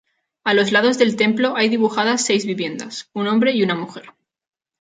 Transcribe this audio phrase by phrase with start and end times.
[0.43, 4.13] A los lados del templo hay dibujadas seis viviendas, un hombre y una mujer.